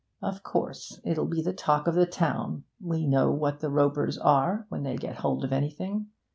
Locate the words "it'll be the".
1.03-1.53